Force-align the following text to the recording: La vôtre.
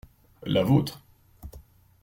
La 0.47 0.63
vôtre. 0.63 1.03